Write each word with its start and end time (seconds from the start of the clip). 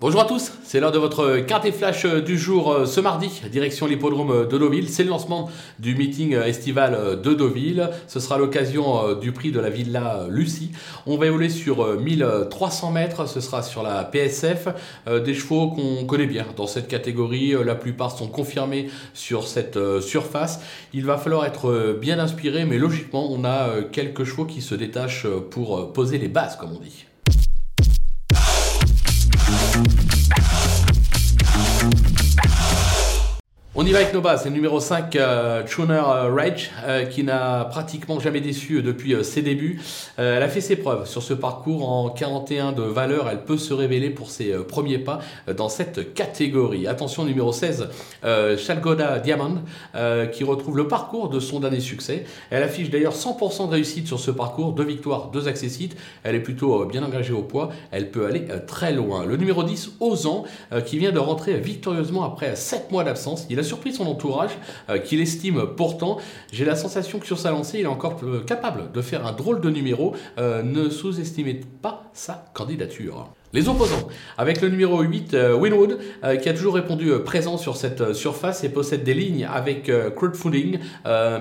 Bonjour 0.00 0.22
à 0.22 0.24
tous, 0.24 0.52
c'est 0.64 0.80
l'heure 0.80 0.92
de 0.92 0.98
votre 0.98 1.40
carte 1.40 1.70
flash 1.72 2.06
du 2.06 2.38
jour 2.38 2.72
euh, 2.72 2.86
ce 2.86 3.00
mardi, 3.00 3.42
direction 3.52 3.86
l'hippodrome 3.86 4.48
de 4.48 4.56
Deauville. 4.56 4.88
C'est 4.88 5.04
le 5.04 5.10
lancement 5.10 5.50
du 5.78 5.94
meeting 5.94 6.32
estival 6.32 7.20
de 7.20 7.34
Deauville. 7.34 7.90
Ce 8.06 8.18
sera 8.18 8.38
l'occasion 8.38 9.08
euh, 9.08 9.14
du 9.14 9.32
prix 9.32 9.52
de 9.52 9.60
la 9.60 9.68
Villa 9.68 10.26
Lucie. 10.30 10.72
On 11.04 11.18
va 11.18 11.26
évoluer 11.26 11.50
sur 11.50 12.00
1300 12.00 12.92
mètres, 12.92 13.28
ce 13.28 13.42
sera 13.42 13.62
sur 13.62 13.82
la 13.82 14.02
PSF. 14.04 14.68
Euh, 15.06 15.20
des 15.20 15.34
chevaux 15.34 15.68
qu'on 15.68 16.06
connaît 16.06 16.26
bien 16.26 16.46
dans 16.56 16.66
cette 16.66 16.88
catégorie, 16.88 17.54
la 17.62 17.74
plupart 17.74 18.16
sont 18.16 18.28
confirmés 18.28 18.88
sur 19.12 19.46
cette 19.46 19.78
surface. 20.00 20.60
Il 20.94 21.04
va 21.04 21.18
falloir 21.18 21.44
être 21.44 21.98
bien 22.00 22.18
inspiré, 22.18 22.64
mais 22.64 22.78
logiquement, 22.78 23.30
on 23.30 23.44
a 23.44 23.82
quelques 23.92 24.24
chevaux 24.24 24.46
qui 24.46 24.62
se 24.62 24.74
détachent 24.74 25.26
pour 25.50 25.92
poser 25.92 26.16
les 26.16 26.28
bases, 26.28 26.56
comme 26.56 26.72
on 26.72 26.80
dit. 26.80 27.04
On 33.82 33.86
y 33.86 33.92
va 33.92 34.00
avec 34.00 34.12
nos 34.12 34.20
bases. 34.20 34.42
C'est 34.42 34.50
le 34.50 34.54
numéro 34.54 34.78
5, 34.78 35.16
euh, 35.16 35.62
euh, 35.64 36.34
Rage, 36.36 36.70
euh, 36.84 37.06
qui 37.06 37.24
n'a 37.24 37.64
pratiquement 37.64 38.20
jamais 38.20 38.42
déçu 38.42 38.82
depuis 38.82 39.14
euh, 39.14 39.22
ses 39.22 39.40
débuts. 39.40 39.80
elle 40.18 40.42
a 40.42 40.48
fait 40.50 40.60
ses 40.60 40.76
preuves 40.76 41.06
sur 41.06 41.22
ce 41.22 41.32
parcours 41.32 41.88
en 41.88 42.10
41 42.10 42.72
de 42.72 42.82
valeur. 42.82 43.30
Elle 43.30 43.42
peut 43.42 43.56
se 43.56 43.72
révéler 43.72 44.10
pour 44.10 44.28
ses 44.28 44.52
premiers 44.68 44.98
pas 44.98 45.20
dans 45.56 45.70
cette 45.70 46.12
catégorie. 46.12 46.86
Attention, 46.88 47.24
numéro 47.24 47.52
16, 47.52 47.88
Shalgoda 48.58 49.18
Diamond, 49.18 49.62
qui 50.32 50.44
retrouve 50.44 50.76
le 50.76 50.86
parcours 50.86 51.30
de 51.30 51.40
son 51.40 51.60
dernier 51.60 51.80
succès. 51.80 52.24
Elle 52.50 52.62
affiche 52.62 52.90
d'ailleurs 52.90 53.14
100% 53.14 53.68
de 53.68 53.72
réussite 53.72 54.06
sur 54.06 54.20
ce 54.20 54.30
parcours, 54.30 54.72
deux 54.72 54.84
victoires, 54.84 55.30
deux 55.30 55.48
accessites. 55.48 55.96
Elle 56.22 56.34
est 56.34 56.40
plutôt 56.40 56.84
bien 56.84 57.02
engagée 57.02 57.32
au 57.32 57.42
poids. 57.42 57.70
Elle 57.92 58.10
peut 58.10 58.26
aller 58.26 58.46
très 58.66 58.92
loin. 58.92 59.24
Le 59.24 59.36
numéro 59.36 59.62
10, 59.62 59.92
Ozan, 60.00 60.44
qui 60.84 60.98
vient 60.98 61.12
de 61.12 61.18
rentrer 61.18 61.58
victorieusement 61.58 62.24
après 62.24 62.56
7 62.56 62.90
mois 62.90 63.04
d'absence. 63.04 63.46
Surpris 63.70 63.92
son 63.92 64.06
entourage, 64.06 64.50
euh, 64.88 64.98
qu'il 64.98 65.20
estime 65.20 65.64
pourtant. 65.76 66.18
J'ai 66.52 66.64
la 66.64 66.74
sensation 66.74 67.20
que 67.20 67.26
sur 67.26 67.38
sa 67.38 67.52
lancée, 67.52 67.78
il 67.78 67.84
est 67.84 67.86
encore 67.98 68.18
euh, 68.24 68.42
capable 68.42 68.90
de 68.90 69.00
faire 69.00 69.24
un 69.26 69.32
drôle 69.32 69.60
de 69.60 69.70
numéro. 69.70 70.16
Euh, 70.38 70.64
ne 70.64 70.90
sous-estimez 70.90 71.60
pas 71.80 72.10
sa 72.12 72.44
candidature. 72.52 73.28
Les 73.52 73.68
opposants, 73.68 74.06
avec 74.38 74.60
le 74.60 74.68
numéro 74.68 75.00
8, 75.00 75.34
euh, 75.34 75.56
Winwood, 75.56 75.98
euh, 76.22 76.36
qui 76.36 76.48
a 76.48 76.54
toujours 76.54 76.74
répondu 76.74 77.10
euh, 77.10 77.18
présent 77.18 77.58
sur 77.58 77.74
cette 77.76 78.12
surface 78.12 78.62
et 78.62 78.68
possède 78.68 79.02
des 79.02 79.12
lignes 79.12 79.44
avec 79.44 79.90
crowdfunding, 80.14 80.78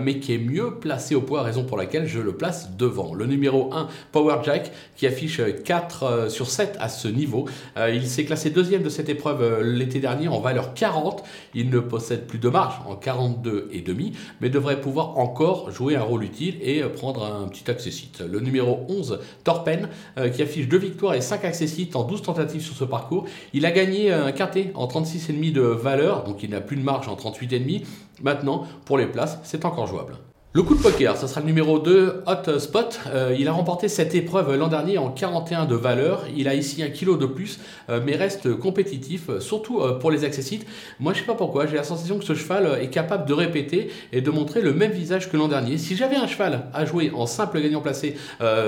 mais 0.01 0.17
qui 0.19 0.33
est 0.33 0.39
mieux 0.39 0.79
placé 0.79 1.13
au 1.13 1.21
poids, 1.21 1.43
raison 1.43 1.63
pour 1.63 1.77
laquelle 1.77 2.07
je 2.07 2.19
le 2.19 2.33
place 2.33 2.71
devant. 2.77 3.13
Le 3.13 3.27
numéro 3.27 3.71
1, 3.73 3.89
Power 4.11 4.37
Jack, 4.43 4.71
qui 4.95 5.05
affiche 5.05 5.39
4 5.63 6.31
sur 6.31 6.47
7 6.47 6.77
à 6.79 6.89
ce 6.89 7.07
niveau. 7.07 7.45
il 7.77 8.07
s'est 8.07 8.25
classé 8.25 8.49
deuxième 8.49 8.81
de 8.81 8.89
cette 8.89 9.09
épreuve 9.09 9.61
l'été 9.61 9.99
dernier 9.99 10.27
en 10.27 10.39
valeur 10.39 10.73
40. 10.73 11.23
Il 11.53 11.69
ne 11.69 11.79
possède 11.79 12.25
plus 12.25 12.39
de 12.39 12.49
marge 12.49 12.75
en 12.87 12.95
42 12.95 13.69
et 13.71 13.81
demi, 13.81 14.13
mais 14.41 14.49
devrait 14.49 14.81
pouvoir 14.81 15.17
encore 15.19 15.69
jouer 15.71 15.95
un 15.95 16.03
rôle 16.03 16.23
utile 16.23 16.55
et 16.61 16.81
prendre 16.81 17.23
un 17.23 17.47
petit 17.47 17.69
accessite. 17.69 18.21
Le 18.21 18.39
numéro 18.39 18.85
11, 18.89 19.19
Torpen, 19.43 19.89
qui 20.33 20.41
affiche 20.41 20.67
2 20.67 20.77
victoires 20.77 21.13
et 21.13 21.21
5 21.21 21.45
accessites 21.45 21.95
12 22.05 22.21
tentatives 22.21 22.61
sur 22.61 22.75
ce 22.75 22.83
parcours. 22.83 23.25
Il 23.53 23.65
a 23.65 23.71
gagné 23.71 24.11
un 24.11 24.31
quintet 24.31 24.71
en 24.75 24.87
36,5 24.87 25.51
de 25.51 25.61
valeur, 25.61 26.23
donc 26.23 26.43
il 26.43 26.49
n'a 26.49 26.61
plus 26.61 26.77
de 26.77 26.83
marge 26.83 27.07
en 27.07 27.15
38,5. 27.15 27.83
Maintenant, 28.21 28.65
pour 28.85 28.97
les 28.97 29.07
places, 29.07 29.39
c'est 29.43 29.65
encore 29.65 29.87
jouable. 29.87 30.17
Le 30.51 30.63
coup 30.63 30.73
de 30.73 30.81
poker, 30.81 31.15
ça 31.15 31.27
sera 31.27 31.41
le 31.41 31.45
numéro 31.45 31.77
2, 31.77 32.23
Hot 32.25 32.57
Spot. 32.57 32.99
Euh, 33.05 33.35
il 33.37 33.47
a 33.47 33.51
remporté 33.51 33.87
cette 33.87 34.15
épreuve 34.15 34.55
l'an 34.55 34.67
dernier 34.67 34.97
en 34.97 35.11
41 35.11 35.67
de 35.67 35.75
valeur. 35.75 36.25
Il 36.35 36.47
a 36.47 36.55
ici 36.55 36.81
un 36.81 36.89
kilo 36.89 37.17
de 37.17 37.27
plus, 37.27 37.59
euh, 37.91 38.01
mais 38.03 38.15
reste 38.15 38.55
compétitif, 38.55 39.29
surtout 39.41 39.79
euh, 39.79 39.99
pour 39.99 40.09
les 40.09 40.23
accessites. 40.23 40.65
Moi, 40.99 41.13
je 41.13 41.19
sais 41.19 41.25
pas 41.25 41.35
pourquoi, 41.35 41.67
j'ai 41.67 41.75
la 41.75 41.83
sensation 41.83 42.17
que 42.17 42.25
ce 42.25 42.33
cheval 42.33 42.79
est 42.81 42.89
capable 42.89 43.27
de 43.27 43.33
répéter 43.33 43.91
et 44.11 44.21
de 44.21 44.31
montrer 44.31 44.61
le 44.61 44.73
même 44.73 44.91
visage 44.91 45.29
que 45.29 45.37
l'an 45.37 45.49
dernier. 45.49 45.77
Si 45.77 45.95
j'avais 45.95 46.15
un 46.15 46.25
cheval 46.25 46.65
à 46.73 46.83
jouer 46.83 47.11
en 47.13 47.27
simple 47.27 47.61
gagnant 47.61 47.81
placé 47.81 48.17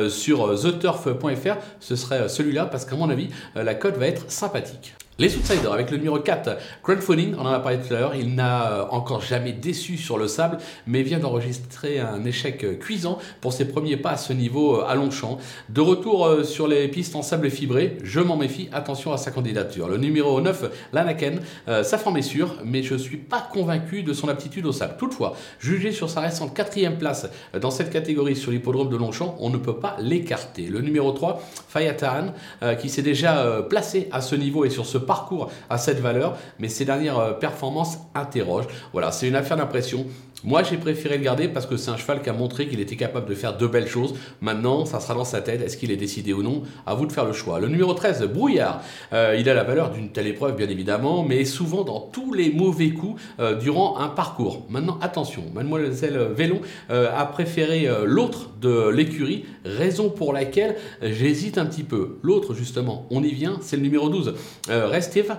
sur 0.08 0.54
theturf.fr, 0.62 1.56
ce 1.80 1.96
serait 1.96 2.30
celui-là, 2.30 2.66
parce 2.66 2.86
qu'à 2.86 2.96
mon 2.96 3.10
avis, 3.10 3.30
la 3.56 3.74
cote 3.74 3.98
va 3.98 4.06
être 4.06 4.30
sympathique. 4.30 4.94
Les 5.22 5.38
Outsiders 5.38 5.72
avec 5.72 5.92
le 5.92 5.98
numéro 5.98 6.18
4, 6.18 6.58
crowdfunding, 6.82 7.36
on 7.38 7.42
en 7.42 7.54
a 7.54 7.60
parlé 7.60 7.78
tout 7.78 7.94
à 7.94 8.00
l'heure, 8.00 8.16
il 8.16 8.34
n'a 8.34 8.72
euh, 8.72 8.86
encore 8.90 9.22
jamais 9.22 9.54
déçu 9.54 9.96
sur 9.96 10.18
le 10.18 10.28
sable, 10.28 10.58
mais 10.88 11.04
vient 11.04 11.20
d'enregistrer 11.20 12.00
un 12.00 12.26
échec 12.26 12.64
euh, 12.64 12.74
cuisant 12.74 13.20
pour 13.40 13.54
ses 13.54 13.68
premiers 13.68 13.98
pas 13.98 14.14
à 14.14 14.18
ce 14.18 14.34
niveau 14.34 14.78
euh, 14.78 14.88
à 14.88 14.96
Longchamp. 14.96 15.38
De 15.70 15.80
retour 15.80 16.44
sur 16.44 16.68
les 16.68 16.88
pistes 16.88 17.16
en 17.16 17.22
sable 17.22 17.52
fibré, 17.52 18.00
je 18.04 18.20
m'en 18.20 18.36
méfie, 18.36 18.68
attention 18.74 19.14
à 19.14 19.18
sa 19.18 19.30
candidature. 19.30 19.88
Le 19.88 19.98
numéro 19.98 20.42
9, 20.42 20.90
Lanaken, 20.92 21.42
sa 21.68 22.00
forme 22.00 22.18
est 22.18 22.24
sûre, 22.24 22.56
mais 22.66 22.82
je 22.82 22.96
ne 22.96 23.00
suis 23.00 23.18
pas 23.18 23.48
convaincu 23.54 24.02
de 24.02 24.14
son 24.14 24.28
aptitude 24.28 24.66
au 24.66 24.72
sable. 24.72 24.96
Toutefois, 24.98 25.36
jugé 25.60 25.92
sur 25.92 26.10
sa 26.10 26.22
récente 26.22 26.56
quatrième 26.56 26.98
place 26.98 27.30
dans 27.60 27.70
cette 27.70 27.92
catégorie 27.92 28.36
sur 28.36 28.50
l'hippodrome 28.50 28.90
de 28.90 28.98
Longchamp, 28.98 29.36
on 29.40 29.52
ne 29.52 29.58
peut 29.58 29.78
pas 29.78 29.98
l'écarter. 30.00 30.64
Le 30.64 30.82
numéro 30.82 31.12
3, 31.12 31.40
Fayatan, 31.70 32.34
qui 32.80 32.90
s'est 32.90 33.04
déjà 33.04 33.62
placé 33.70 34.10
à 34.12 34.22
ce 34.22 34.36
niveau 34.36 34.66
et 34.66 34.72
sur 34.72 34.86
ce 34.86 34.98
parcours 35.12 35.52
à 35.70 35.78
cette 35.78 36.00
valeur, 36.00 36.38
mais 36.58 36.70
ses 36.70 36.86
dernières 36.86 37.20
euh, 37.20 37.34
performances 37.34 37.98
interrogent. 38.16 38.70
Voilà, 38.94 39.12
c'est 39.12 39.28
une 39.28 39.36
affaire 39.36 39.58
d'impression. 39.58 40.06
Moi, 40.44 40.64
j'ai 40.64 40.78
préféré 40.78 41.20
le 41.20 41.24
garder 41.24 41.48
parce 41.48 41.68
que 41.68 41.78
c'est 41.78 41.92
un 41.92 41.98
cheval 41.98 42.24
qui 42.24 42.30
a 42.30 42.34
montré 42.34 42.68
qu'il 42.68 42.80
était 42.80 42.96
capable 42.96 43.28
de 43.28 43.36
faire 43.36 43.58
de 43.58 43.68
belles 43.68 43.88
choses. 43.88 44.16
Maintenant, 44.42 44.86
ça 44.86 45.00
sera 45.00 45.14
dans 45.14 45.24
sa 45.24 45.42
tête. 45.42 45.62
Est-ce 45.62 45.78
qu'il 45.78 45.92
est 45.92 45.98
décidé 45.98 46.34
ou 46.34 46.42
non 46.42 46.64
À 46.88 46.96
vous 46.96 47.06
de 47.06 47.12
faire 47.12 47.26
le 47.26 47.34
choix. 47.34 47.60
Le 47.60 47.68
numéro 47.68 47.94
13, 47.94 48.24
Brouillard. 48.24 48.82
Euh, 49.14 49.36
il 49.38 49.48
a 49.50 49.54
la 49.54 49.64
valeur 49.64 49.92
d'une 49.92 50.10
telle 50.10 50.26
épreuve, 50.26 50.56
bien 50.56 50.68
évidemment, 50.68 51.24
mais 51.24 51.46
souvent 51.46 51.84
dans 51.84 52.00
tous 52.00 52.34
les 52.34 52.52
mauvais 52.52 52.90
coups 52.90 53.22
euh, 53.40 53.56
durant 53.56 54.00
un 54.00 54.08
parcours. 54.08 54.66
Maintenant, 54.70 54.98
attention, 55.02 55.44
Mademoiselle 55.54 56.30
Vélon 56.36 56.62
a 56.90 57.26
préféré 57.26 57.88
l'autre 58.06 58.50
de 58.62 58.90
l'écurie, 58.90 59.46
raison 59.66 60.10
pour 60.10 60.34
laquelle 60.34 60.76
j'hésite 61.02 61.58
un 61.58 61.66
petit 61.66 61.84
peu. 61.84 62.18
L'autre, 62.24 62.54
justement, 62.54 63.08
on 63.12 63.24
y 63.24 63.32
vient, 63.32 63.60
c'est 63.62 63.76
le 63.76 63.82
numéro 63.82 64.10
12, 64.10 64.34
Restive, 64.70 65.36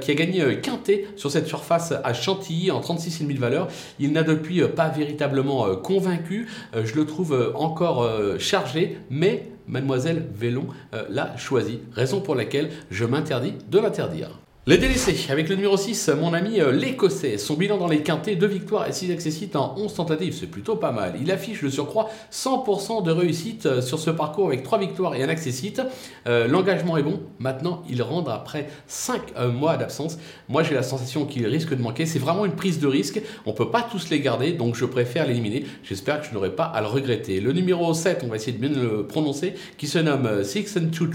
qui 0.00 0.10
a 0.10 0.14
gagné 0.14 0.60
quintet 0.60 1.06
sur 1.16 1.30
cette 1.30 1.46
surface 1.46 1.92
à 2.02 2.14
Chantilly 2.14 2.70
en 2.70 2.80
36 2.80 3.26
000 3.26 3.38
valeurs. 3.38 3.68
Il 3.98 4.12
n'a 4.12 4.22
depuis 4.38 4.62
euh, 4.62 4.68
pas 4.68 4.88
véritablement 4.88 5.66
euh, 5.66 5.76
convaincu. 5.76 6.48
Euh, 6.74 6.84
je 6.84 6.94
le 6.94 7.04
trouve 7.04 7.52
encore 7.54 8.08
chargé, 8.38 8.98
mais 9.10 9.50
Mademoiselle 9.66 10.26
Vélon 10.34 10.68
l'a 11.10 11.36
choisi, 11.36 11.80
raison 11.92 12.20
pour 12.20 12.34
laquelle 12.34 12.70
je 12.90 13.04
m'interdis 13.04 13.54
de 13.70 13.78
l'interdire. 13.78 14.30
Les 14.68 14.76
délaissés, 14.76 15.32
avec 15.32 15.48
le 15.48 15.54
numéro 15.54 15.78
6, 15.78 16.10
mon 16.20 16.34
ami 16.34 16.60
euh, 16.60 16.72
l'Écossais. 16.72 17.38
Son 17.38 17.54
bilan 17.54 17.78
dans 17.78 17.88
les 17.88 18.02
quintés, 18.02 18.36
2 18.36 18.46
victoires 18.46 18.86
et 18.86 18.92
6 18.92 19.10
accessites 19.12 19.56
en 19.56 19.74
11 19.78 19.94
tentatives, 19.94 20.36
c'est 20.38 20.46
plutôt 20.46 20.76
pas 20.76 20.92
mal. 20.92 21.14
Il 21.22 21.30
affiche 21.30 21.62
le 21.62 21.70
surcroît 21.70 22.10
100% 22.30 23.02
de 23.02 23.10
réussite 23.10 23.64
euh, 23.64 23.80
sur 23.80 23.98
ce 23.98 24.10
parcours 24.10 24.48
avec 24.48 24.62
3 24.64 24.78
victoires 24.78 25.14
et 25.14 25.22
un 25.22 25.30
accessite. 25.30 25.80
Euh, 26.26 26.46
l'engagement 26.48 26.98
est 26.98 27.02
bon. 27.02 27.22
Maintenant, 27.38 27.82
il 27.88 28.02
rentre 28.02 28.30
après 28.30 28.68
5 28.88 29.38
mois 29.54 29.78
d'absence. 29.78 30.18
Moi, 30.50 30.62
j'ai 30.62 30.74
la 30.74 30.82
sensation 30.82 31.24
qu'il 31.24 31.46
risque 31.46 31.74
de 31.74 31.80
manquer. 31.80 32.04
C'est 32.04 32.18
vraiment 32.18 32.44
une 32.44 32.52
prise 32.52 32.78
de 32.78 32.88
risque. 32.88 33.22
On 33.46 33.54
peut 33.54 33.70
pas 33.70 33.88
tous 33.90 34.10
les 34.10 34.20
garder, 34.20 34.52
donc 34.52 34.74
je 34.74 34.84
préfère 34.84 35.26
l'éliminer. 35.26 35.64
J'espère 35.82 36.20
que 36.20 36.26
je 36.26 36.34
n'aurai 36.34 36.54
pas 36.54 36.64
à 36.64 36.82
le 36.82 36.88
regretter. 36.88 37.40
Le 37.40 37.54
numéro 37.54 37.94
7, 37.94 38.20
on 38.22 38.28
va 38.28 38.36
essayer 38.36 38.52
de 38.52 38.58
bien 38.58 38.68
le 38.68 39.06
prononcer, 39.06 39.54
qui 39.78 39.86
se 39.86 39.98
nomme 39.98 40.44
6 40.44 40.76
and 40.76 40.90
2 40.90 41.08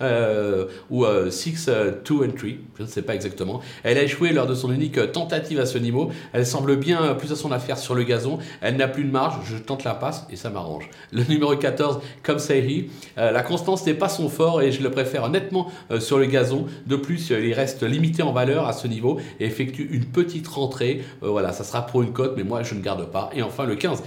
3 0.00 0.66
ou 0.90 1.06
6 1.30 1.70
2 2.04 2.24
and 2.24 2.32
3 2.36 2.87
ne 2.88 2.92
sais 2.92 3.02
pas 3.02 3.14
exactement. 3.14 3.60
Elle 3.82 3.98
a 3.98 4.02
échoué 4.02 4.32
lors 4.32 4.46
de 4.46 4.54
son 4.54 4.72
unique 4.72 5.12
tentative 5.12 5.60
à 5.60 5.66
ce 5.66 5.78
niveau. 5.78 6.10
Elle 6.32 6.46
semble 6.46 6.76
bien 6.76 7.14
plus 7.14 7.32
à 7.32 7.36
son 7.36 7.52
affaire 7.52 7.78
sur 7.78 7.94
le 7.94 8.02
gazon. 8.02 8.38
Elle 8.60 8.76
n'a 8.76 8.88
plus 8.88 9.04
de 9.04 9.10
marge. 9.10 9.36
Je 9.44 9.56
tente 9.56 9.84
la 9.84 9.94
passe 9.94 10.26
et 10.30 10.36
ça 10.36 10.50
m'arrange. 10.50 10.88
Le 11.12 11.22
numéro 11.24 11.54
14, 11.56 12.00
comme 12.22 12.38
Sairi, 12.38 12.90
euh, 13.18 13.30
la 13.30 13.42
constance 13.42 13.86
n'est 13.86 13.94
pas 13.94 14.08
son 14.08 14.28
fort 14.28 14.62
et 14.62 14.72
je 14.72 14.82
le 14.82 14.90
préfère 14.90 15.28
nettement 15.28 15.70
euh, 15.90 16.00
sur 16.00 16.18
le 16.18 16.26
gazon. 16.26 16.66
De 16.86 16.96
plus, 16.96 17.30
il 17.30 17.52
reste 17.52 17.82
limité 17.82 18.22
en 18.22 18.32
valeur 18.32 18.66
à 18.66 18.72
ce 18.72 18.86
niveau 18.86 19.20
et 19.40 19.46
effectue 19.46 19.88
une 19.90 20.04
petite 20.04 20.48
rentrée. 20.48 21.02
Euh, 21.22 21.28
voilà, 21.28 21.52
ça 21.52 21.64
sera 21.64 21.86
pour 21.86 22.02
une 22.02 22.12
cote, 22.12 22.34
mais 22.36 22.44
moi 22.44 22.62
je 22.62 22.74
ne 22.74 22.80
garde 22.80 23.10
pas. 23.10 23.30
Et 23.34 23.42
enfin, 23.42 23.64
le 23.64 23.76
15, 23.76 24.02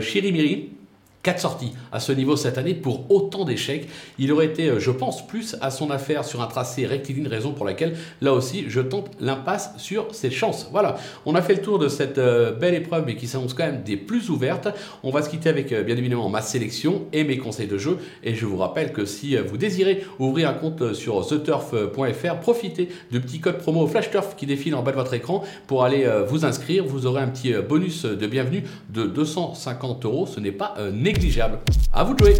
Chirimiri. 0.00 0.70
4 1.24 1.40
sorties 1.40 1.72
à 1.90 2.00
ce 2.00 2.12
niveau 2.12 2.36
cette 2.36 2.58
année 2.58 2.74
pour 2.74 3.10
autant 3.10 3.44
d'échecs. 3.44 3.88
Il 4.18 4.30
aurait 4.30 4.46
été, 4.46 4.68
euh, 4.68 4.78
je 4.78 4.90
pense, 4.90 5.26
plus 5.26 5.56
à 5.62 5.70
son 5.70 5.90
affaire 5.90 6.24
sur 6.24 6.42
un 6.42 6.46
tracé 6.46 6.86
rectiligne, 6.86 7.26
raison 7.26 7.52
pour 7.52 7.64
laquelle, 7.64 7.96
là 8.20 8.34
aussi, 8.34 8.66
je 8.68 8.80
tente 8.80 9.10
l'impasse 9.20 9.72
sur 9.78 10.14
ses 10.14 10.30
chances. 10.30 10.68
Voilà, 10.70 10.96
on 11.24 11.34
a 11.34 11.40
fait 11.40 11.54
le 11.54 11.62
tour 11.62 11.78
de 11.78 11.88
cette 11.88 12.18
euh, 12.18 12.52
belle 12.52 12.74
épreuve, 12.74 13.04
mais 13.06 13.16
qui 13.16 13.26
s'annonce 13.26 13.54
quand 13.54 13.64
même 13.64 13.82
des 13.82 13.96
plus 13.96 14.28
ouvertes. 14.28 14.68
On 15.02 15.10
va 15.10 15.22
se 15.22 15.30
quitter 15.30 15.48
avec, 15.48 15.72
euh, 15.72 15.82
bien 15.82 15.96
évidemment, 15.96 16.28
ma 16.28 16.42
sélection 16.42 17.06
et 17.12 17.24
mes 17.24 17.38
conseils 17.38 17.68
de 17.68 17.78
jeu. 17.78 17.96
Et 18.22 18.34
je 18.34 18.44
vous 18.44 18.58
rappelle 18.58 18.92
que 18.92 19.06
si 19.06 19.36
vous 19.36 19.56
désirez 19.56 20.04
ouvrir 20.18 20.50
un 20.50 20.54
compte 20.54 20.92
sur 20.92 21.26
theturf.fr, 21.26 22.40
profitez 22.40 22.90
du 23.10 23.20
petit 23.20 23.40
code 23.40 23.58
promo 23.58 23.86
FlashTurf 23.86 24.36
qui 24.36 24.44
défile 24.44 24.74
en 24.74 24.82
bas 24.82 24.90
de 24.90 24.96
votre 24.96 25.14
écran 25.14 25.42
pour 25.66 25.84
aller 25.84 26.06
vous 26.28 26.44
inscrire. 26.44 26.84
Vous 26.84 27.06
aurez 27.06 27.22
un 27.22 27.28
petit 27.28 27.54
bonus 27.66 28.04
de 28.04 28.26
bienvenue 28.26 28.64
de 28.90 29.04
250 29.04 30.04
euros. 30.04 30.26
Ce 30.26 30.40
n'est 30.40 30.52
pas 30.52 30.74
négligeable 30.92 31.13
négligeable. 31.14 31.58
À 31.92 32.04
vous 32.04 32.14
de 32.14 32.24
jouer 32.24 32.34